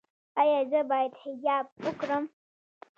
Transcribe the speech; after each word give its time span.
ایا 0.41 0.59
زه 0.71 0.79
باید 0.91 1.13
حجاب 1.21 1.65
وکړم؟ 1.83 2.23